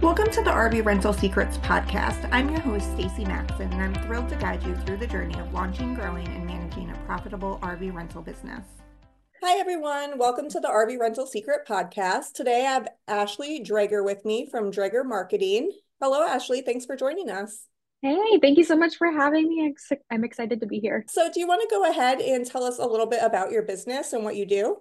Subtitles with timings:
[0.00, 2.26] Welcome to the RV Rental Secrets podcast.
[2.32, 5.52] I'm your host, Stacy Maxon, and I'm thrilled to guide you through the journey of
[5.52, 8.64] launching, growing, and managing a profitable RV rental business.
[9.42, 10.16] Hi, everyone.
[10.16, 12.32] Welcome to the RV Rental Secret podcast.
[12.32, 15.70] Today I have Ashley Dreager with me from Dreager Marketing.
[16.00, 16.62] Hello, Ashley.
[16.62, 17.66] Thanks for joining us.
[18.00, 19.74] Hey, thank you so much for having me.
[20.10, 21.04] I'm excited to be here.
[21.10, 23.64] So, do you want to go ahead and tell us a little bit about your
[23.64, 24.78] business and what you do?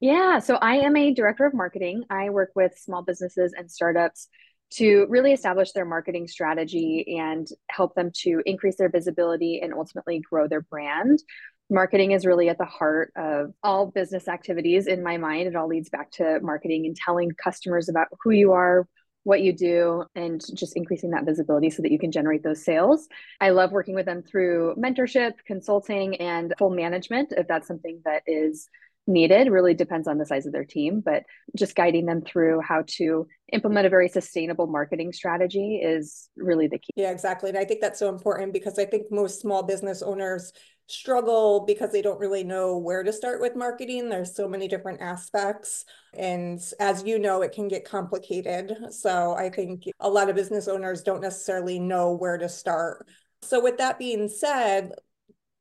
[0.00, 2.04] Yeah, so I am a director of marketing.
[2.10, 4.28] I work with small businesses and startups
[4.74, 10.20] to really establish their marketing strategy and help them to increase their visibility and ultimately
[10.20, 11.22] grow their brand.
[11.70, 15.48] Marketing is really at the heart of all business activities in my mind.
[15.48, 18.86] It all leads back to marketing and telling customers about who you are,
[19.24, 23.08] what you do and just increasing that visibility so that you can generate those sales.
[23.40, 28.22] I love working with them through mentorship, consulting, and full management if that's something that
[28.26, 28.68] is
[29.06, 31.22] needed really depends on the size of their team but
[31.56, 36.78] just guiding them through how to implement a very sustainable marketing strategy is really the
[36.78, 36.92] key.
[36.96, 37.48] Yeah exactly.
[37.48, 40.52] And i think that's so important because i think most small business owners
[40.88, 44.08] struggle because they don't really know where to start with marketing.
[44.08, 45.84] There's so many different aspects.
[46.14, 48.72] And as you know it can get complicated.
[48.90, 53.06] So i think a lot of business owners don't necessarily know where to start.
[53.42, 54.92] So with that being said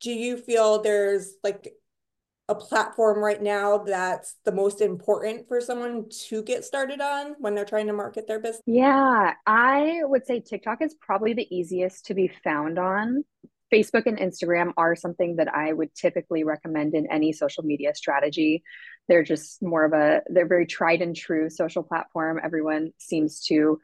[0.01, 1.73] do you feel there's like
[2.47, 7.55] a platform right now that's the most important for someone to get started on when
[7.55, 8.61] they're trying to market their business?
[8.67, 13.23] Yeah, I would say TikTok is probably the easiest to be found on.
[13.73, 18.63] Facebook and Instagram are something that I would typically recommend in any social media strategy.
[19.07, 22.39] They're just more of a, they're very tried and true social platform.
[22.43, 23.79] Everyone seems to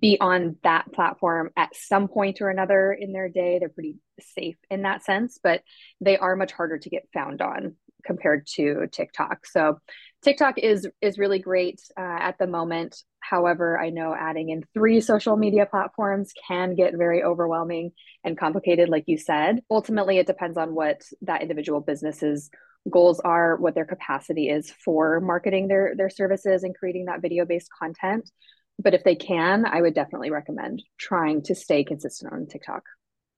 [0.00, 3.58] be on that platform at some point or another in their day.
[3.58, 5.62] They're pretty safe in that sense, but
[6.00, 9.46] they are much harder to get found on compared to TikTok.
[9.46, 9.78] So
[10.22, 13.02] TikTok is is really great uh, at the moment.
[13.20, 17.92] However, I know adding in three social media platforms can get very overwhelming
[18.24, 19.60] and complicated, like you said.
[19.70, 22.50] Ultimately, it depends on what that individual business's
[22.90, 27.44] goals are, what their capacity is for marketing their their services and creating that video
[27.44, 28.30] based content.
[28.78, 32.82] But if they can, I would definitely recommend trying to stay consistent on TikTok.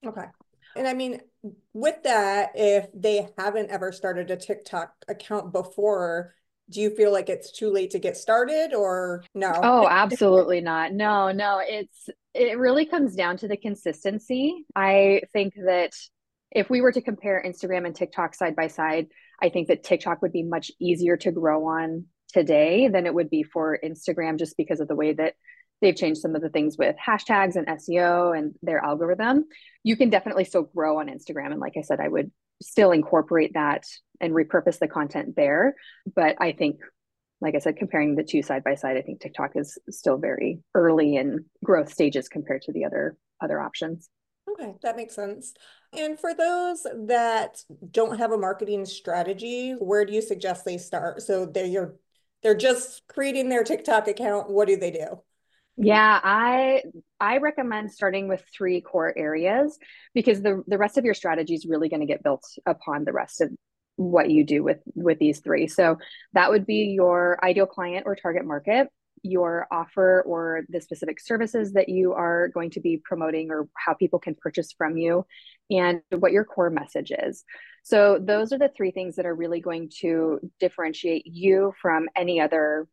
[0.06, 0.26] Okay.
[0.76, 1.20] And I mean,
[1.72, 6.34] with that, if they haven't ever started a TikTok account before,
[6.70, 9.52] do you feel like it's too late to get started or no?
[9.54, 10.92] Oh, absolutely not.
[10.92, 14.64] No, no, it's it really comes down to the consistency.
[14.74, 15.92] I think that
[16.50, 19.08] if we were to compare Instagram and TikTok side by side,
[19.42, 23.30] I think that TikTok would be much easier to grow on today than it would
[23.30, 25.34] be for Instagram just because of the way that
[25.80, 29.44] they've changed some of the things with hashtags and SEO and their algorithm.
[29.82, 31.52] You can definitely still grow on Instagram.
[31.52, 32.30] And like I said, I would
[32.62, 33.84] still incorporate that
[34.20, 35.74] and repurpose the content there.
[36.14, 36.80] But I think,
[37.40, 40.60] like I said, comparing the two side by side, I think TikTok is still very
[40.74, 44.08] early in growth stages compared to the other other options.
[44.50, 45.54] Okay, that makes sense.
[45.92, 51.22] And for those that don't have a marketing strategy, where do you suggest they start?
[51.22, 51.94] So they're
[52.42, 54.50] they're just creating their TikTok account.
[54.50, 55.22] What do they do?
[55.76, 56.82] Yeah, I
[57.18, 59.76] I recommend starting with three core areas
[60.14, 63.12] because the the rest of your strategy is really going to get built upon the
[63.12, 63.50] rest of
[63.96, 65.66] what you do with with these three.
[65.66, 65.98] So
[66.32, 68.88] that would be your ideal client or target market,
[69.22, 73.94] your offer or the specific services that you are going to be promoting or how
[73.94, 75.26] people can purchase from you
[75.70, 77.44] and what your core message is.
[77.82, 82.40] So those are the three things that are really going to differentiate you from any
[82.40, 82.86] other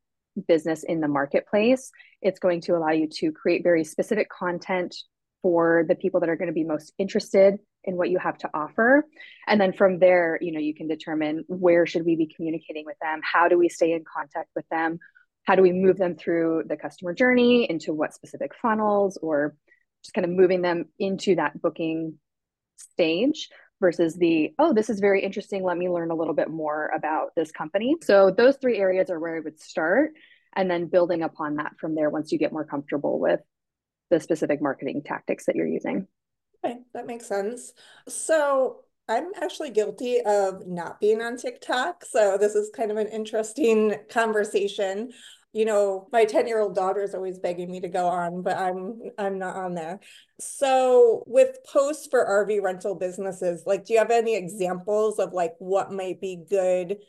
[0.47, 1.92] business in the marketplace.
[2.22, 4.96] It's going to allow you to create very specific content
[5.42, 8.50] for the people that are going to be most interested in what you have to
[8.53, 9.06] offer.
[9.47, 12.97] And then from there you know you can determine where should we be communicating with
[13.02, 13.22] them?
[13.24, 15.00] How do we stay in contact with them?
[15.46, 19.56] How do we move them through the customer journey into what specific funnels or
[20.03, 22.20] just kind of moving them into that booking
[22.78, 23.50] stage
[23.81, 27.31] versus the oh this is very interesting let me learn a little bit more about
[27.36, 30.12] this company so those three areas are where i would start
[30.56, 33.40] and then building upon that from there once you get more comfortable with
[34.09, 36.08] the specific marketing tactics that you're using.
[36.64, 37.73] Okay, that makes sense.
[38.08, 42.05] So I'm actually guilty of not being on TikTok.
[42.05, 45.11] So this is kind of an interesting conversation.
[45.53, 49.38] You know, my 10-year-old daughter is always begging me to go on, but I'm I'm
[49.38, 50.00] not on there.
[50.40, 55.53] So with posts for RV rental businesses, like do you have any examples of like
[55.59, 57.00] what might be good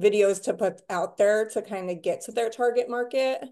[0.00, 3.44] videos to put out there to kind of get to their target market?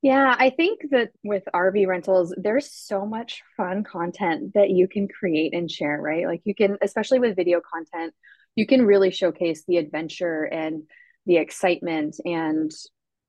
[0.00, 5.08] Yeah, I think that with RV rentals, there's so much fun content that you can
[5.08, 6.26] create and share, right?
[6.26, 8.14] Like you can, especially with video content,
[8.54, 10.84] you can really showcase the adventure and
[11.26, 12.70] the excitement and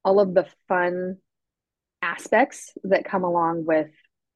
[0.03, 1.17] all of the fun
[2.01, 3.89] aspects that come along with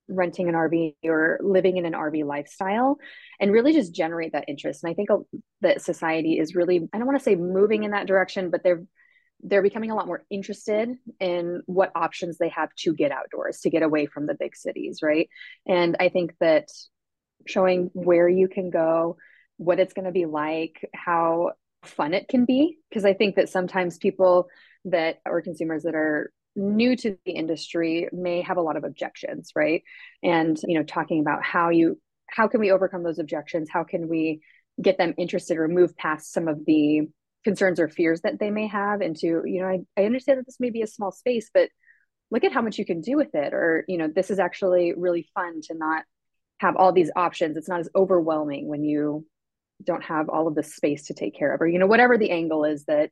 [0.09, 2.97] renting an RV or living in an RV lifestyle
[3.39, 4.83] and really just generate that interest.
[4.83, 5.09] And I think
[5.61, 8.83] that society is really, I don't want to say moving in that direction, but they're
[9.43, 10.89] they're becoming a lot more interested
[11.19, 14.99] in what options they have to get outdoors, to get away from the big cities,
[15.03, 15.27] right?
[15.67, 16.69] And I think that
[17.45, 19.17] showing where you can go,
[19.57, 21.51] what it's going to be like, how
[21.83, 24.47] fun it can be, because I think that sometimes people
[24.85, 29.51] that or consumers that are new to the industry may have a lot of objections
[29.55, 29.83] right?
[30.21, 31.99] And you know talking about how you
[32.29, 33.69] how can we overcome those objections?
[33.71, 34.41] How can we
[34.81, 37.01] get them interested or move past some of the
[37.43, 40.59] concerns or fears that they may have into you know I, I understand that this
[40.59, 41.69] may be a small space but
[42.33, 43.53] look at how much you can do with it.
[43.53, 46.03] Or you know this is actually really fun to not
[46.57, 47.55] have all these options.
[47.55, 49.25] It's not as overwhelming when you
[49.83, 52.31] don't have all of the space to take care of or you know whatever the
[52.31, 53.09] angle is that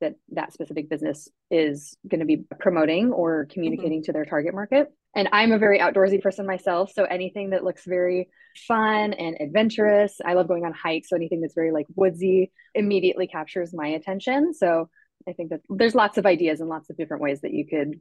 [0.00, 4.06] that that specific business is going to be promoting or communicating mm-hmm.
[4.06, 4.92] to their target market.
[5.16, 6.90] And I'm a very outdoorsy person myself.
[6.92, 8.28] So anything that looks very
[8.66, 11.08] fun and adventurous, I love going on hikes.
[11.10, 14.52] So anything that's very like woodsy immediately captures my attention.
[14.54, 14.88] So
[15.28, 18.00] I think that there's lots of ideas and lots of different ways that you could,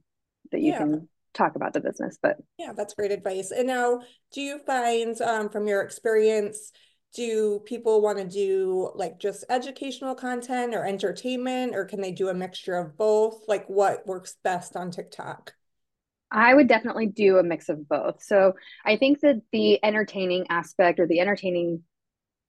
[0.52, 0.80] that you yeah.
[0.80, 2.18] can talk about the business.
[2.22, 3.52] But yeah, that's great advice.
[3.52, 4.02] And now,
[4.34, 6.72] do you find um, from your experience,
[7.14, 12.30] do people want to do like just educational content or entertainment or can they do
[12.30, 13.44] a mixture of both?
[13.48, 15.54] Like what works best on tiktok?
[16.32, 18.24] I would definitely do a mix of both.
[18.24, 18.54] So
[18.86, 21.84] i think that the entertaining aspect or the entertaining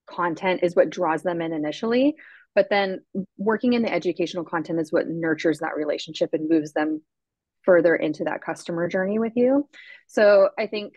[0.07, 2.15] content is what draws them in initially
[2.55, 3.01] but then
[3.37, 7.01] working in the educational content is what nurtures that relationship and moves them
[7.65, 9.67] further into that customer journey with you.
[10.07, 10.93] So I think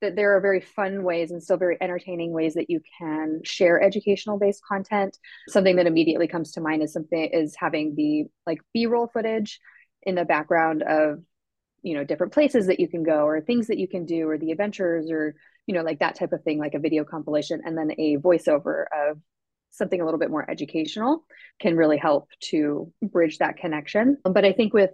[0.00, 3.82] that there are very fun ways and still very entertaining ways that you can share
[3.82, 5.16] educational based content.
[5.48, 9.60] Something that immediately comes to mind is something is having the like B-roll footage
[10.02, 11.20] in the background of
[11.82, 14.38] you know different places that you can go or things that you can do or
[14.38, 15.34] the adventures or
[15.66, 18.84] you know like that type of thing like a video compilation and then a voiceover
[18.92, 19.18] of
[19.70, 21.24] something a little bit more educational
[21.60, 24.90] can really help to bridge that connection but i think with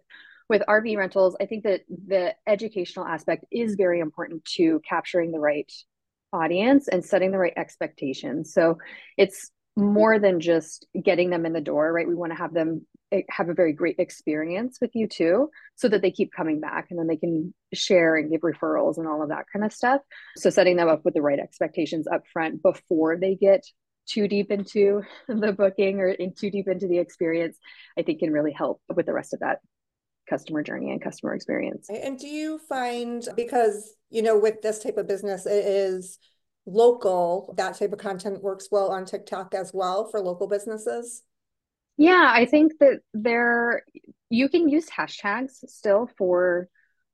[0.48, 5.40] with RV rentals, I think that the educational aspect is very important to capturing the
[5.40, 5.70] right
[6.32, 8.52] audience and setting the right expectations.
[8.52, 8.78] So
[9.16, 12.08] it's more than just getting them in the door, right?
[12.08, 15.88] We want to have them eh, have a very great experience with you too, so
[15.88, 19.22] that they keep coming back and then they can share and give referrals and all
[19.22, 20.00] of that kind of stuff.
[20.36, 23.64] So setting them up with the right expectations up front before they get
[24.06, 27.58] too deep into the booking or in too deep into the experience,
[27.98, 29.58] I think can really help with the rest of that
[30.28, 31.88] customer journey and customer experience.
[31.90, 36.18] And do you find because you know with this type of business it is
[36.66, 41.22] local that type of content works well on TikTok as well for local businesses?
[41.96, 43.82] Yeah, I think that there
[44.28, 46.68] you can use hashtags still for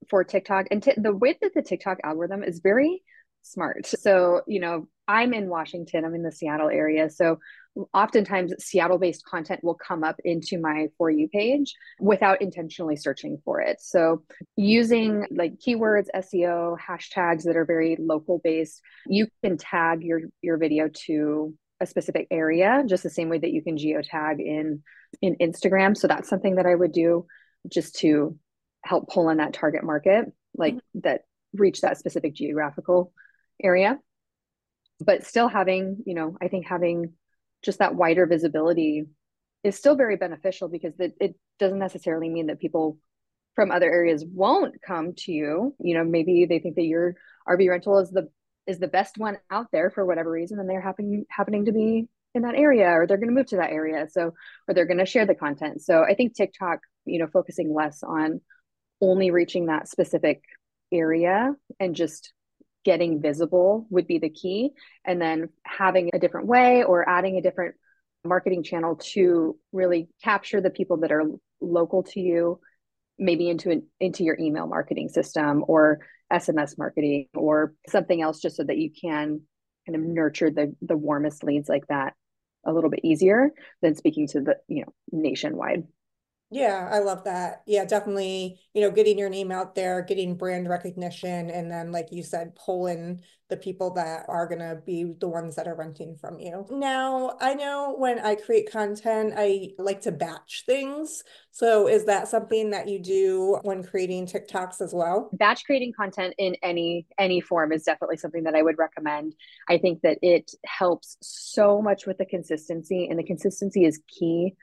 [0.08, 3.02] for TikTok and t- the way that the TikTok algorithm is very
[3.42, 3.86] smart.
[3.86, 7.10] So, you know, I'm in Washington, I'm in the Seattle area.
[7.10, 7.38] So
[7.94, 13.40] oftentimes Seattle based content will come up into my For You page without intentionally searching
[13.44, 13.80] for it.
[13.80, 14.22] So,
[14.56, 20.58] using like keywords, SEO, hashtags that are very local based, you can tag your, your
[20.58, 24.82] video to a specific area just the same way that you can geotag in
[25.20, 25.96] in Instagram.
[25.96, 27.26] So that's something that I would do
[27.70, 28.38] just to
[28.84, 31.00] help pull in that target market, like mm-hmm.
[31.04, 31.22] that
[31.54, 33.12] reach that specific geographical
[33.62, 33.98] area.
[35.04, 37.14] But still having, you know, I think having
[37.62, 39.06] just that wider visibility
[39.64, 42.98] is still very beneficial because it, it doesn't necessarily mean that people
[43.54, 45.74] from other areas won't come to you.
[45.78, 47.16] You know maybe they think that your
[47.48, 48.28] rv rental is the
[48.66, 52.06] is the best one out there for whatever reason and they're happening happening to be
[52.34, 54.32] in that area or they're going to move to that area so
[54.68, 55.82] or they're going to share the content.
[55.82, 58.40] So i think tiktok you know focusing less on
[59.00, 60.42] only reaching that specific
[60.92, 62.32] area and just
[62.84, 64.72] getting visible would be the key.
[65.04, 67.74] And then having a different way or adding a different
[68.24, 71.24] marketing channel to really capture the people that are
[71.60, 72.60] local to you,
[73.18, 76.00] maybe into an, into your email marketing system or
[76.32, 79.42] SMS marketing or something else, just so that you can
[79.86, 82.14] kind of nurture the the warmest leads like that
[82.64, 85.84] a little bit easier than speaking to the you know nationwide.
[86.52, 87.62] Yeah, I love that.
[87.66, 92.08] Yeah, definitely, you know, getting your name out there, getting brand recognition, and then, like
[92.12, 96.14] you said, pulling the people that are going to be the ones that are renting
[96.14, 96.66] from you.
[96.70, 101.24] Now, I know when I create content, I like to batch things.
[101.52, 105.30] So, is that something that you do when creating TikToks as well?
[105.32, 109.34] Batch creating content in any any form is definitely something that I would recommend.
[109.70, 114.54] I think that it helps so much with the consistency, and the consistency is key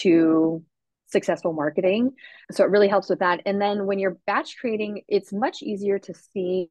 [0.00, 0.62] to
[1.08, 2.12] successful marketing.
[2.50, 3.40] So it really helps with that.
[3.46, 6.70] And then when you're batch creating, it's much easier to see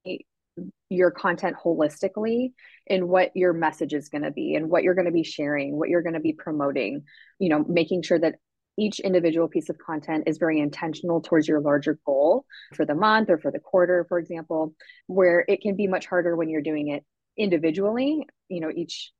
[0.89, 2.53] your content holistically
[2.89, 5.77] and what your message is going to be and what you're going to be sharing,
[5.77, 7.03] what you're going to be promoting,
[7.39, 8.35] you know, making sure that
[8.79, 13.29] each individual piece of content is very intentional towards your larger goal for the month
[13.29, 14.73] or for the quarter, for example,
[15.07, 17.03] where it can be much harder when you're doing it
[17.37, 19.11] individually, you know, each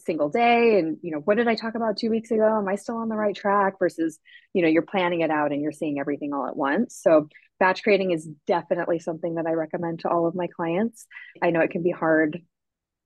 [0.00, 2.58] single day and you know what did i talk about two weeks ago?
[2.58, 4.18] Am i still on the right track versus
[4.52, 6.98] you know you're planning it out and you're seeing everything all at once.
[7.00, 7.28] So
[7.58, 11.06] batch creating is definitely something that i recommend to all of my clients.
[11.42, 12.42] I know it can be hard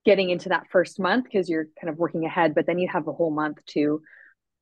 [0.04, 3.08] getting into that first month because you're kind of working ahead but then you have
[3.08, 4.02] a whole month to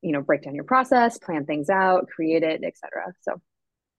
[0.01, 3.41] you know break down your process plan things out create it etc so.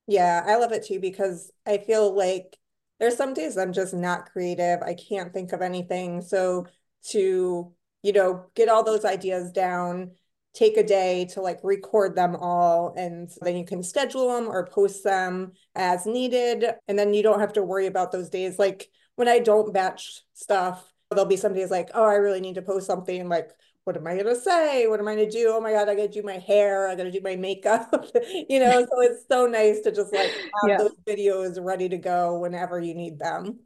[0.07, 2.57] Yeah i love it too because i feel like
[2.99, 4.81] there's some days i'm just not creative.
[4.81, 6.21] I can't think of anything.
[6.21, 6.67] So
[7.09, 10.11] to you know, get all those ideas down,
[10.53, 14.67] take a day to like record them all, and then you can schedule them or
[14.67, 16.65] post them as needed.
[16.87, 18.59] And then you don't have to worry about those days.
[18.59, 22.55] Like when I don't batch stuff, there'll be some days like, oh, I really need
[22.55, 23.49] to post something like,
[23.85, 24.87] what am I going to say?
[24.87, 25.51] What am I going to do?
[25.53, 26.87] Oh my God, I got to do my hair.
[26.87, 28.05] I got to do my makeup.
[28.49, 30.77] you know, so it's so nice to just like have yeah.
[30.77, 33.59] those videos ready to go whenever you need them.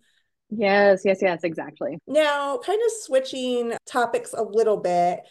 [0.49, 1.99] Yes, yes, yes, exactly.
[2.07, 5.21] Now, kind of switching topics a little bit.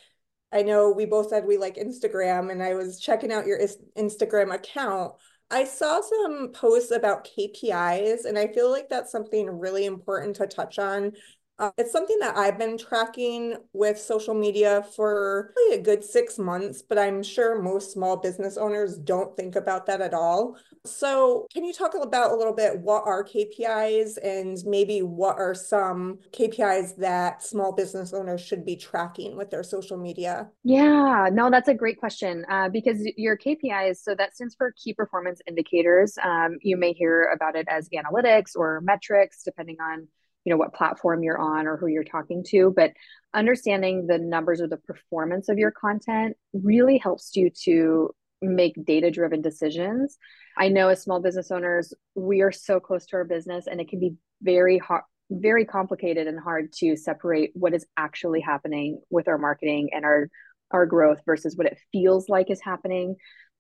[0.53, 3.59] I know we both said we like Instagram, and I was checking out your
[3.99, 5.15] Instagram account.
[5.51, 10.47] I saw some posts about KPIs, and I feel like that's something really important to
[10.47, 11.13] touch on
[11.59, 16.39] uh, it's something that I've been tracking with social media for really a good six
[16.39, 20.59] months, but I'm sure most small business owners don't think about that at all.
[20.85, 25.55] So, can you talk about a little bit what are KPIs and maybe what are
[25.55, 30.49] some KPIs that small business owners should be tracking with their social media?
[30.63, 34.93] Yeah, no, that's a great question uh, because your KPIs, so that stands for key
[34.93, 36.19] performance indicators.
[36.23, 40.07] Um, you may hear about it as analytics or metrics, depending on
[40.47, 42.93] you know what platform you're on or who you're talking to but
[43.35, 48.11] understanding the numbers or the performance of your content really helps you to
[48.43, 50.19] make data driven decisions.
[50.59, 53.89] I know as small business owners we are so close to our business and it
[53.89, 59.27] can be very hard very complicated and hard to separate what is actually happening with
[59.27, 60.29] our marketing and our
[60.71, 63.17] our growth versus what it feels like is happening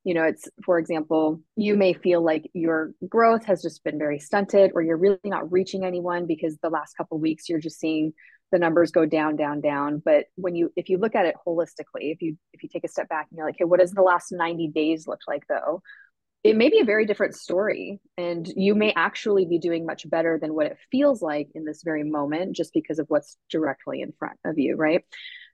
[0.06, 4.20] you know it's for example you may feel like your growth has just been very
[4.20, 8.12] stunted or you're really not reaching anyone because the last couple weeks you're just seeing
[8.52, 10.00] the numbers go down down down.
[10.04, 12.88] But when you if you look at it holistically if you if you take a
[12.88, 15.82] step back and you're like hey what does the last 90 days look like though?
[16.44, 20.38] It may be a very different story and you may actually be doing much better
[20.40, 24.12] than what it feels like in this very moment just because of what's directly in
[24.16, 25.04] front of you right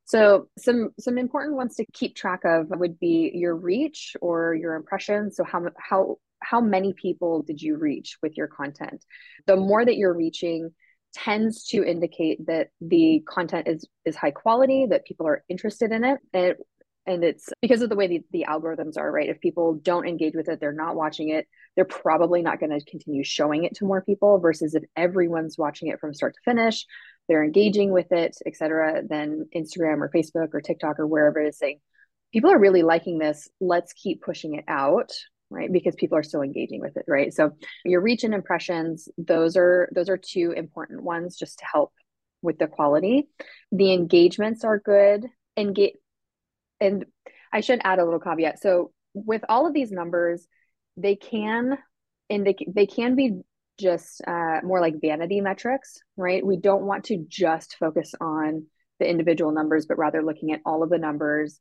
[0.04, 4.74] so some some important ones to keep track of would be your reach or your
[4.74, 5.36] impressions.
[5.36, 9.04] So how how how many people did you reach with your content?
[9.46, 10.70] The more that you're reaching
[11.14, 16.04] tends to indicate that the content is is high quality, that people are interested in
[16.04, 16.56] it, and
[17.06, 20.34] and it's because of the way the, the algorithms are right if people don't engage
[20.34, 23.84] with it they're not watching it they're probably not going to continue showing it to
[23.84, 26.86] more people versus if everyone's watching it from start to finish
[27.28, 31.58] they're engaging with it, etc., then Instagram or Facebook or TikTok or wherever it is
[31.58, 31.80] saying,
[32.32, 33.48] people are really liking this.
[33.60, 35.12] Let's keep pushing it out,
[35.50, 35.72] right?
[35.72, 37.32] Because people are still engaging with it, right?
[37.32, 37.52] So
[37.84, 41.92] your reach and impressions, those are those are two important ones just to help
[42.40, 43.28] with the quality.
[43.70, 45.26] The engagements are good.
[45.56, 45.94] Engage
[46.80, 47.04] and
[47.52, 48.60] I should add a little caveat.
[48.60, 50.46] So with all of these numbers,
[50.96, 51.78] they can
[52.28, 53.40] indicate they can be
[53.78, 56.44] just uh, more like vanity metrics, right?
[56.44, 58.66] We don't want to just focus on
[58.98, 61.58] the individual numbers, but rather looking at all of the numbers.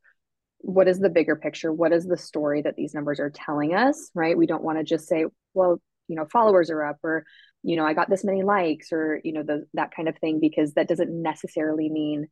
[0.59, 1.73] What is the bigger picture?
[1.73, 4.37] What is the story that these numbers are telling us, right?
[4.37, 7.25] We don't want to just say, well, you know, followers are up or,
[7.63, 10.39] you know, I got this many likes or, you know, the, that kind of thing,
[10.39, 12.27] because that doesn't necessarily mean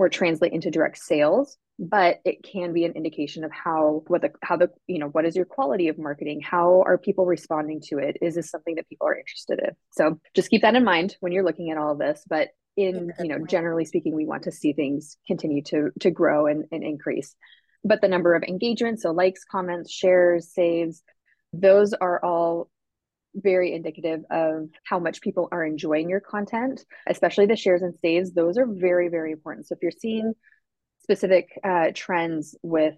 [0.00, 4.30] or translate into direct sales but it can be an indication of how what the
[4.42, 6.38] how the you know what is your quality of marketing?
[6.42, 8.18] How are people responding to it?
[8.20, 9.70] Is this something that people are interested in?
[9.92, 13.12] So just keep that in mind when you're looking at all of this but in
[13.18, 16.84] you know generally speaking we want to see things continue to to grow and, and
[16.84, 17.34] increase.
[17.82, 21.02] But the number of engagements so likes comments shares saves
[21.54, 22.70] those are all
[23.34, 28.32] very indicative of how much people are enjoying your content, especially the shares and saves.
[28.32, 29.66] Those are very, very important.
[29.66, 30.34] So if you're seeing
[31.02, 32.94] specific uh, trends with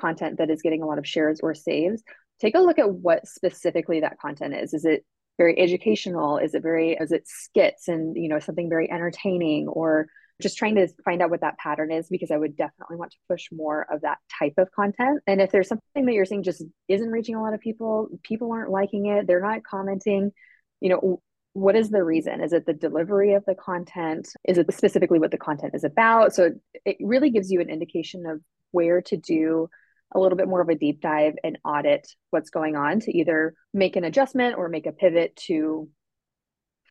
[0.00, 2.02] content that is getting a lot of shares or saves,
[2.40, 4.74] take a look at what specifically that content is.
[4.74, 5.04] Is it
[5.38, 6.38] very educational?
[6.38, 10.06] Is it very, is it skits and, you know, something very entertaining or
[10.42, 13.18] just trying to find out what that pattern is because I would definitely want to
[13.28, 15.20] push more of that type of content.
[15.26, 18.52] And if there's something that you're seeing just isn't reaching a lot of people, people
[18.52, 20.32] aren't liking it, they're not commenting,
[20.80, 21.20] you know,
[21.52, 22.40] what is the reason?
[22.40, 24.28] Is it the delivery of the content?
[24.44, 26.34] Is it specifically what the content is about?
[26.34, 26.50] So
[26.84, 28.40] it really gives you an indication of
[28.72, 29.68] where to do
[30.12, 33.54] a little bit more of a deep dive and audit what's going on to either
[33.72, 35.88] make an adjustment or make a pivot to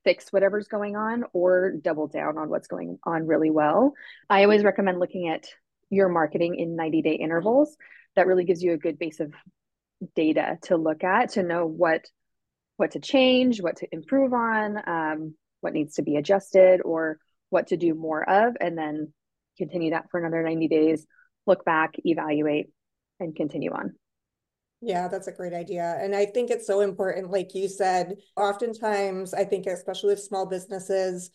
[0.03, 3.93] fix whatever's going on or double down on what's going on really well.
[4.29, 5.45] I always recommend looking at
[5.89, 7.75] your marketing in 90 day intervals.
[8.15, 9.33] That really gives you a good base of
[10.15, 12.05] data to look at to know what
[12.77, 17.19] what to change, what to improve on, um, what needs to be adjusted, or
[17.50, 19.13] what to do more of, and then
[19.57, 21.05] continue that for another 90 days,
[21.45, 22.72] look back, evaluate,
[23.19, 23.93] and continue on.
[24.85, 25.97] Yeah, that's a great idea.
[26.01, 30.45] And I think it's so important, like you said, oftentimes I think especially with small
[30.45, 31.31] businesses,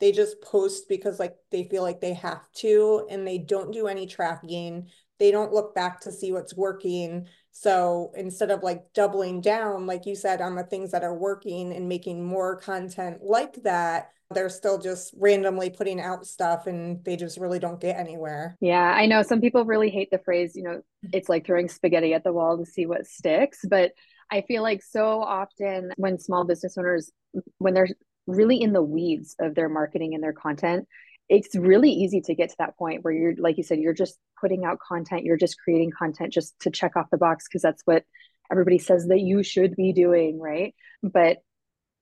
[0.00, 3.86] they just post because like they feel like they have to and they don't do
[3.86, 4.88] any tracking.
[5.20, 7.28] They don't look back to see what's working.
[7.52, 11.72] So instead of like doubling down, like you said, on the things that are working
[11.72, 17.16] and making more content like that, they're still just randomly putting out stuff and they
[17.16, 18.56] just really don't get anywhere.
[18.60, 22.14] Yeah, I know some people really hate the phrase, you know, it's like throwing spaghetti
[22.14, 23.60] at the wall to see what sticks.
[23.68, 23.92] But
[24.30, 27.10] I feel like so often when small business owners,
[27.58, 27.88] when they're
[28.26, 30.86] really in the weeds of their marketing and their content,
[31.30, 34.18] it's really easy to get to that point where you're, like you said, you're just
[34.40, 37.82] putting out content, you're just creating content just to check off the box because that's
[37.84, 38.02] what
[38.50, 40.74] everybody says that you should be doing, right?
[41.04, 41.38] But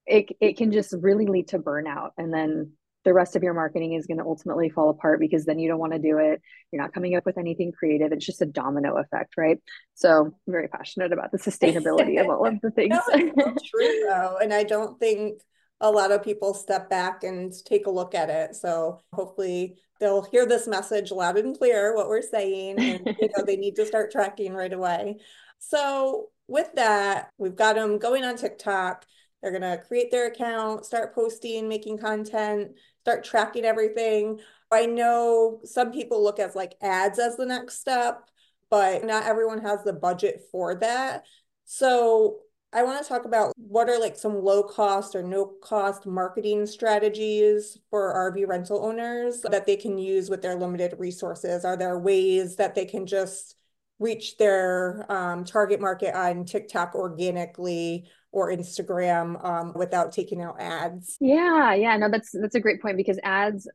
[0.07, 2.73] it it can just really lead to burnout and then
[3.05, 5.79] the rest of your marketing is going to ultimately fall apart because then you don't
[5.79, 6.41] want to do it.
[6.73, 8.13] You're not coming up with anything creative.
[8.13, 9.59] It's just a domino effect right?
[9.95, 12.97] So i'm very passionate about the sustainability of all of the things.
[13.15, 15.43] no, true though and i don't think
[15.81, 20.23] a lot of people step back and take a look at it so hopefully they'll
[20.23, 23.87] hear this message loud and clear what we're saying and you know they need to
[23.87, 25.17] start tracking right away
[25.59, 29.05] so with that we've got them going on tiktok
[29.43, 34.41] they're going to create their account, start posting, making content, start tracking everything.
[34.71, 38.29] I know some people look at like ads as the next step,
[38.69, 41.25] but not everyone has the budget for that.
[41.65, 42.39] So
[42.73, 46.67] I want to talk about what are like some low cost or no cost marketing
[46.67, 51.65] strategies for RV rental owners that they can use with their limited resources.
[51.65, 53.57] Are there ways that they can just
[53.99, 61.17] reach their um, target market on TikTok organically or Instagram um, without taking out ads.
[61.21, 63.69] Yeah, yeah, no, that's that's a great point because ads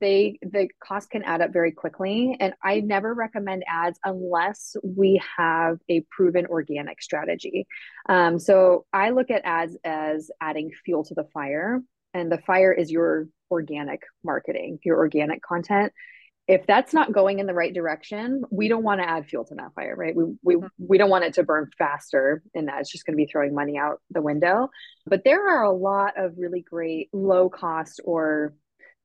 [0.00, 5.20] they the cost can add up very quickly and i never recommend ads unless we
[5.36, 7.66] have a proven organic strategy
[8.08, 11.80] um, so i look at ads as adding fuel to the fire
[12.14, 15.92] and the fire is your organic marketing your organic content
[16.50, 19.54] if that's not going in the right direction, we don't want to add fuel to
[19.54, 20.16] that fire, right?
[20.16, 20.66] We we mm-hmm.
[20.78, 23.78] we don't want it to burn faster, and that's just going to be throwing money
[23.78, 24.68] out the window.
[25.06, 28.52] But there are a lot of really great low cost or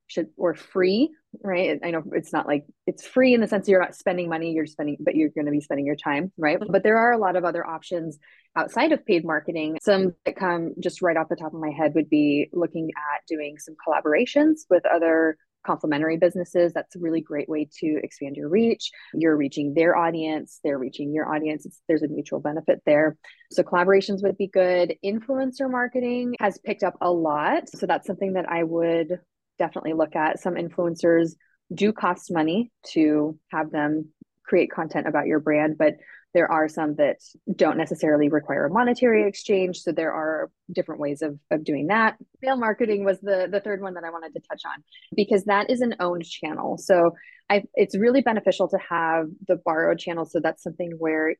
[0.07, 1.11] should or free,
[1.43, 1.79] right?
[1.83, 4.65] I know it's not like it's free in the sense you're not spending money, you're
[4.65, 6.59] spending, but you're going to be spending your time, right?
[6.69, 8.17] But there are a lot of other options
[8.55, 9.77] outside of paid marketing.
[9.81, 13.21] Some that come just right off the top of my head would be looking at
[13.27, 16.71] doing some collaborations with other complementary businesses.
[16.73, 18.91] That's a really great way to expand your reach.
[19.13, 21.65] You're reaching their audience, they're reaching your audience.
[21.65, 23.17] It's, there's a mutual benefit there.
[23.51, 24.95] So, collaborations would be good.
[25.03, 27.69] Influencer marketing has picked up a lot.
[27.69, 29.19] So, that's something that I would
[29.57, 30.39] definitely look at.
[30.39, 31.35] Some influencers
[31.73, 34.09] do cost money to have them
[34.45, 35.95] create content about your brand, but
[36.35, 37.17] there are some that
[37.55, 39.79] don't necessarily require a monetary exchange.
[39.79, 42.17] So there are different ways of, of doing that.
[42.41, 44.83] Mail marketing was the, the third one that I wanted to touch on
[45.15, 46.77] because that is an owned channel.
[46.77, 47.15] So
[47.49, 50.25] I, it's really beneficial to have the borrowed channel.
[50.25, 51.35] So that's something where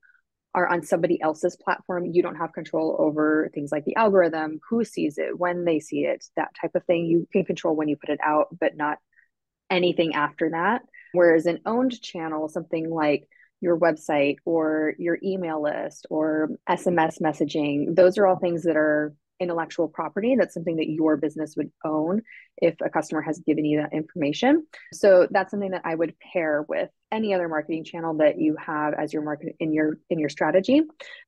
[0.56, 2.06] are on somebody else's platform.
[2.06, 6.06] You don't have control over things like the algorithm, who sees it, when they see
[6.06, 7.06] it, that type of thing.
[7.06, 8.98] You can control when you put it out, but not
[9.70, 10.84] anything after that.
[11.12, 13.28] Whereas an owned channel, something like
[13.60, 17.94] your website or your email list or SMS messaging.
[17.94, 20.36] Those are all things that are intellectual property.
[20.36, 22.21] That's something that your business would own
[22.58, 24.65] if a customer has given you that information.
[24.93, 28.93] So that's something that I would pair with any other marketing channel that you have
[28.93, 30.82] as your market in your in your strategy.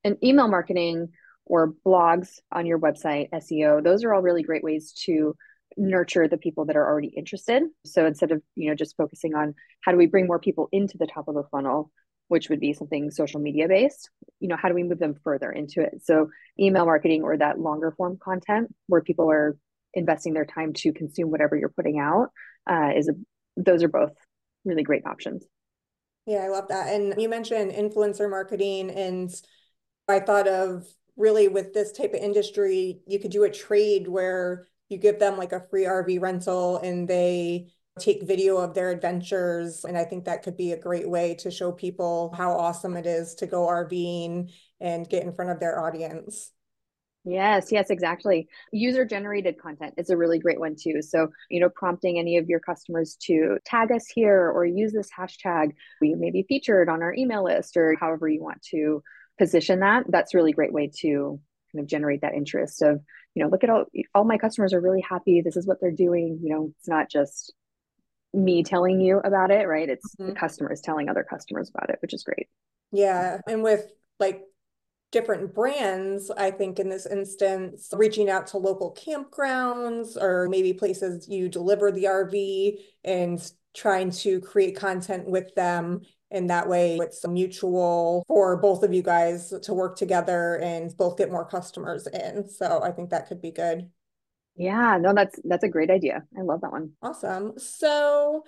[0.04, 1.10] And email marketing
[1.46, 5.36] or blogs on your website, SEO, those are all really great ways to
[5.78, 7.64] nurture the people that are already interested.
[7.86, 10.98] So instead of, you know, just focusing on how do we bring more people into
[10.98, 11.92] the top of the funnel,
[12.28, 14.10] which would be something social media based
[14.40, 17.60] you know how do we move them further into it so email marketing or that
[17.60, 19.58] longer form content where people are
[19.94, 22.30] investing their time to consume whatever you're putting out
[22.70, 23.14] uh, is a
[23.58, 24.14] those are both
[24.64, 25.44] really great options.
[26.26, 26.94] Yeah, I love that.
[26.94, 29.30] And you mentioned influencer marketing, and
[30.08, 30.86] I thought of
[31.16, 35.38] really with this type of industry, you could do a trade where you give them
[35.38, 39.84] like a free RV rental and they take video of their adventures.
[39.86, 43.06] And I think that could be a great way to show people how awesome it
[43.06, 46.52] is to go RVing and get in front of their audience.
[47.30, 48.48] Yes, yes, exactly.
[48.72, 51.02] User generated content is a really great one too.
[51.02, 55.10] So, you know, prompting any of your customers to tag us here or use this
[55.12, 55.72] hashtag.
[56.00, 59.04] We may be featured on our email list or however you want to
[59.38, 60.06] position that.
[60.08, 61.40] That's really great way to
[61.74, 63.02] kind of generate that interest of,
[63.36, 65.42] you know, look at all all my customers are really happy.
[65.42, 66.40] This is what they're doing.
[66.42, 67.54] You know, it's not just
[68.34, 69.90] me telling you about it, right?
[69.90, 70.30] It's mm-hmm.
[70.30, 72.48] the customers telling other customers about it, which is great.
[72.92, 73.40] Yeah.
[73.48, 74.44] And with like
[75.12, 81.28] different brands, I think in this instance, reaching out to local campgrounds or maybe places
[81.30, 86.02] you deliver the RV and trying to create content with them.
[86.30, 91.18] And that way it's mutual for both of you guys to work together and both
[91.18, 92.50] get more customers in.
[92.50, 93.90] So I think that could be good.
[94.58, 96.24] Yeah, no, that's that's a great idea.
[96.38, 96.92] I love that one.
[97.02, 97.54] Awesome.
[97.58, 98.44] So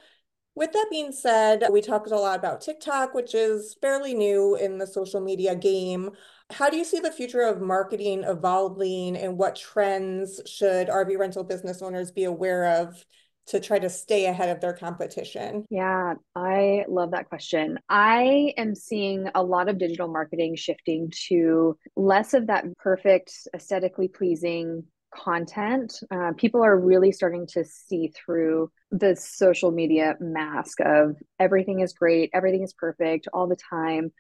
[0.56, 4.78] with that being said, we talked a lot about TikTok, which is fairly new in
[4.78, 6.12] the social media game.
[6.50, 11.44] How do you see the future of marketing evolving and what trends should RV rental
[11.44, 13.06] business owners be aware of
[13.48, 15.66] to try to stay ahead of their competition?
[15.70, 17.80] Yeah, I love that question.
[17.88, 24.08] I am seeing a lot of digital marketing shifting to less of that perfect, aesthetically
[24.08, 25.94] pleasing content.
[26.12, 31.94] Uh, people are really starting to see through the social media mask of everything is
[31.94, 34.12] great, everything is perfect all the time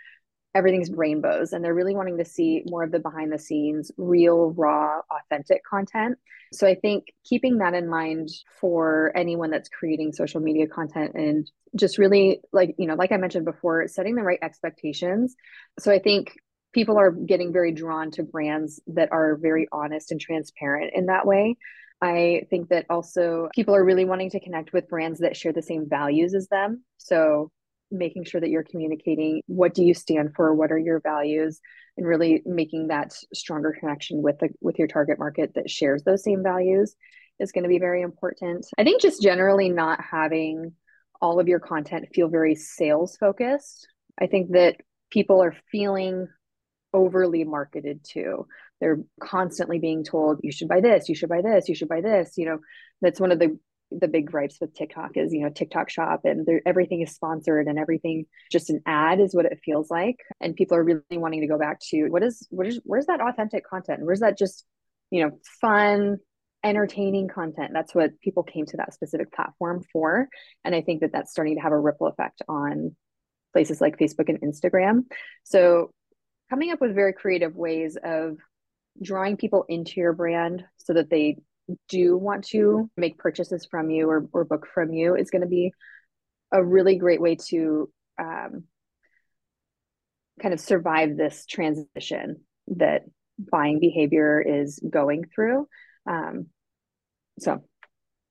[0.56, 4.52] everything's rainbows and they're really wanting to see more of the behind the scenes real
[4.52, 6.17] raw authentic content
[6.52, 11.49] so i think keeping that in mind for anyone that's creating social media content and
[11.75, 15.36] just really like you know like i mentioned before setting the right expectations
[15.78, 16.34] so i think
[16.73, 21.25] people are getting very drawn to brands that are very honest and transparent in that
[21.25, 21.55] way.
[22.01, 25.62] I think that also people are really wanting to connect with brands that share the
[25.62, 26.84] same values as them.
[26.97, 27.51] So
[27.91, 30.53] making sure that you're communicating what do you stand for?
[30.53, 31.60] What are your values?
[31.97, 36.23] And really making that stronger connection with the with your target market that shares those
[36.23, 36.95] same values
[37.39, 38.65] is going to be very important.
[38.77, 40.73] I think just generally not having
[41.21, 43.88] all of your content feel very sales focused.
[44.21, 44.77] I think that
[45.12, 46.27] people are feeling
[46.93, 48.47] overly marketed to
[48.80, 52.02] they're constantly being told you should buy this you should buy this you should buy
[52.02, 52.60] this you know
[53.02, 53.58] that's one of the
[53.91, 57.80] the big gripes with TikTok is, you know, TikTok shop and everything is sponsored and
[57.80, 60.17] everything just an ad is what it feels like.
[60.39, 63.21] And people are really wanting to go back to what is, what is, where's that
[63.21, 64.02] authentic content?
[64.04, 64.65] Where's that just,
[65.10, 66.17] you know, fun,
[66.63, 67.71] entertaining content?
[67.73, 70.28] That's what people came to that specific platform for.
[70.63, 72.95] And I think that that's starting to have a ripple effect on
[73.54, 75.06] places like Facebook and Instagram.
[75.43, 75.91] So
[76.49, 78.38] coming up with very creative ways of
[79.01, 81.38] drawing people into your brand so that they
[81.88, 85.47] do want to make purchases from you or, or book from you is going to
[85.47, 85.71] be
[86.51, 88.63] a really great way to um,
[90.41, 93.03] kind of survive this transition that
[93.51, 95.67] buying behavior is going through.
[96.09, 96.47] Um,
[97.39, 97.63] so,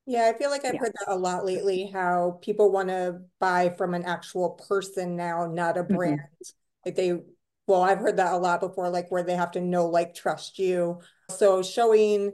[0.06, 0.80] yeah, I feel like I've yeah.
[0.80, 5.46] heard that a lot lately how people want to buy from an actual person now,
[5.46, 5.96] not a mm-hmm.
[5.96, 6.20] brand.
[6.20, 6.86] Mm-hmm.
[6.86, 7.12] Like they,
[7.68, 10.58] well, I've heard that a lot before, like where they have to know, like, trust
[10.58, 11.00] you.
[11.30, 12.32] So, showing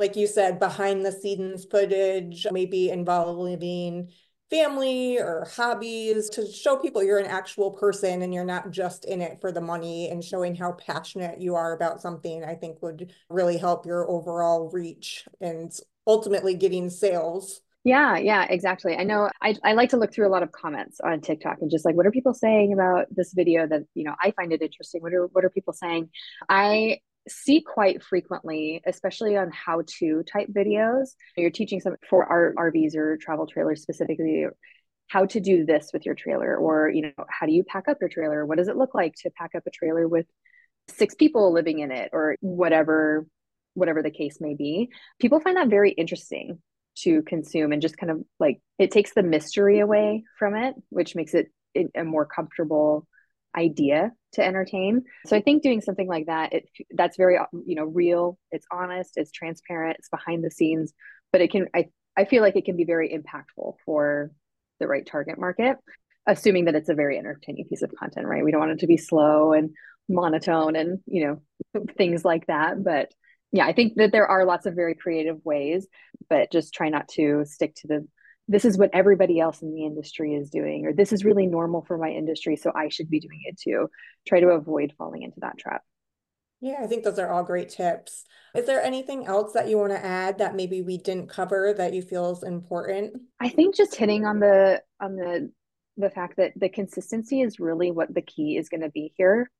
[0.00, 4.10] like you said, behind the scenes footage, maybe involving
[4.48, 9.20] family or hobbies to show people you're an actual person and you're not just in
[9.20, 13.12] it for the money and showing how passionate you are about something, I think would
[13.28, 15.70] really help your overall reach and
[16.06, 17.60] ultimately getting sales.
[17.84, 18.94] Yeah, yeah, exactly.
[18.96, 21.70] I know I, I like to look through a lot of comments on TikTok and
[21.70, 24.60] just like what are people saying about this video that, you know, I find it
[24.60, 25.00] interesting.
[25.00, 26.10] What are what are people saying?
[26.48, 31.10] I see quite frequently, especially on how to type videos.
[31.38, 34.46] You're teaching some for our RVs or travel trailers specifically
[35.08, 37.96] how to do this with your trailer or you know how do you pack up
[38.00, 40.24] your trailer what does it look like to pack up a trailer with
[40.88, 43.26] six people living in it or whatever
[43.74, 44.88] whatever the case may be
[45.18, 46.60] people find that very interesting
[47.02, 51.14] to consume and just kind of like it takes the mystery away from it which
[51.14, 51.48] makes it
[51.94, 53.06] a more comfortable
[53.56, 55.02] idea to entertain.
[55.26, 58.38] So I think doing something like that, it that's very you know real.
[58.50, 59.12] It's honest.
[59.16, 59.96] It's transparent.
[59.98, 60.92] It's behind the scenes,
[61.32, 61.86] but it can I
[62.16, 64.30] I feel like it can be very impactful for
[64.78, 65.76] the right target market,
[66.26, 68.26] assuming that it's a very entertaining piece of content.
[68.26, 68.44] Right?
[68.44, 69.70] We don't want it to be slow and
[70.08, 71.26] monotone and you
[71.74, 73.12] know things like that, but
[73.52, 75.86] yeah, I think that there are lots of very creative ways,
[76.28, 78.08] but just try not to stick to the
[78.48, 81.84] this is what everybody else in the industry is doing, or this is really normal
[81.86, 83.88] for my industry, so I should be doing it too.
[84.26, 85.82] Try to avoid falling into that trap.
[86.60, 88.24] Yeah, I think those are all great tips.
[88.54, 91.94] Is there anything else that you want to add that maybe we didn't cover that
[91.94, 93.22] you feel is important?
[93.40, 95.52] I think just hitting on the on the
[95.96, 99.50] the fact that the consistency is really what the key is going to be here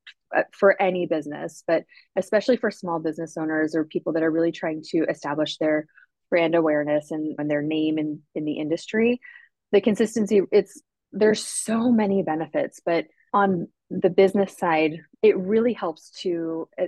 [0.53, 1.85] for any business, but
[2.17, 5.87] especially for small business owners or people that are really trying to establish their
[6.31, 9.21] brand awareness and, and their name in, in the industry.
[9.73, 10.81] The consistency, it's
[11.13, 16.87] there's so many benefits, but on the business side, it really helps to uh,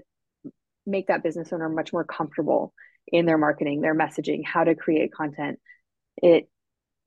[0.87, 2.73] make that business owner much more comfortable
[3.09, 5.59] in their marketing, their messaging, how to create content.
[6.17, 6.49] It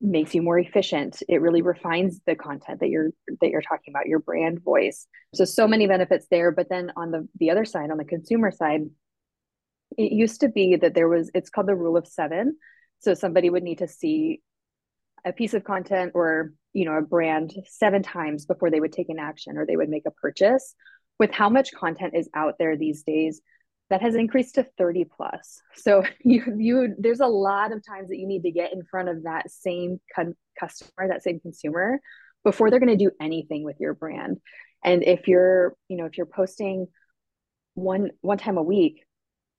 [0.00, 1.22] makes you more efficient.
[1.28, 5.06] It really refines the content that you're that you're talking about, your brand voice.
[5.34, 6.50] So so many benefits there.
[6.52, 8.82] But then on the the other side, on the consumer side,
[9.96, 12.56] it used to be that there was it's called the rule of seven.
[13.00, 14.42] So somebody would need to see
[15.24, 19.08] a piece of content or you know a brand seven times before they would take
[19.08, 20.74] an action or they would make a purchase
[21.18, 23.40] with how much content is out there these days
[23.90, 25.60] that has increased to 30 plus.
[25.74, 29.08] So you you there's a lot of times that you need to get in front
[29.08, 32.00] of that same con- customer that same consumer
[32.44, 34.38] before they're going to do anything with your brand.
[34.84, 36.88] And if you're you know if you're posting
[37.74, 39.02] one one time a week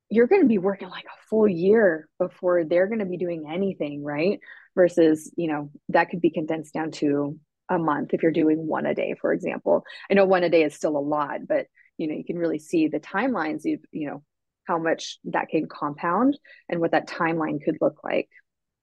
[0.09, 3.45] you're going to be working like a full year before they're going to be doing
[3.51, 4.39] anything right?
[4.75, 8.85] Versus you know that could be condensed down to a month if you're doing one
[8.85, 9.83] a day for example.
[10.09, 12.59] I know one a day is still a lot but you know you can really
[12.59, 14.23] see the timelines you you know
[14.65, 16.37] how much that can compound
[16.69, 18.29] and what that timeline could look like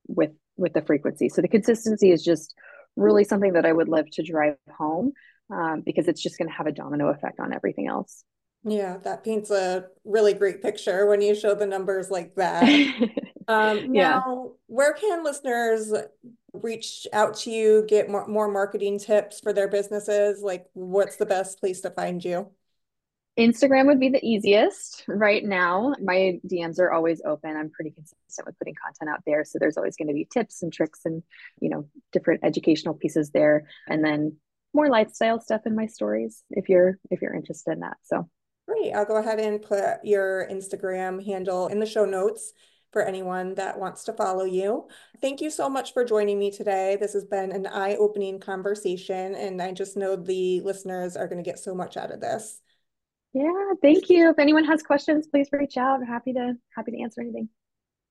[0.09, 2.55] with with the frequency so the consistency is just
[2.96, 5.12] really something that i would love to drive home
[5.53, 8.24] um, because it's just going to have a domino effect on everything else
[8.64, 12.64] yeah that paints a really great picture when you show the numbers like that
[13.48, 14.22] Um, now, yeah.
[14.66, 15.92] where can listeners
[16.53, 20.42] reach out to you, get more, more marketing tips for their businesses?
[20.42, 22.50] Like, what's the best place to find you?
[23.38, 25.92] Instagram would be the easiest right now.
[26.01, 27.57] My DMs are always open.
[27.57, 29.44] I'm pretty consistent with putting content out there.
[29.44, 31.23] So there's always going to be tips and tricks and,
[31.61, 33.66] you know, different educational pieces there.
[33.88, 34.37] And then
[34.73, 37.97] more lifestyle stuff in my stories if you're if you're interested in that.
[38.03, 38.29] So
[38.68, 38.92] great.
[38.92, 42.53] I'll go ahead and put your Instagram handle in the show notes
[42.92, 44.87] for anyone that wants to follow you.
[45.20, 46.97] Thank you so much for joining me today.
[47.01, 51.51] This has been an eye-opening conversation, and I just know the listeners are going to
[51.51, 52.61] get so much out of this.
[53.35, 54.31] Yeah, thank you.
[54.31, 56.01] If anyone has questions, please reach out.
[56.01, 57.49] I'm happy to happy to answer anything.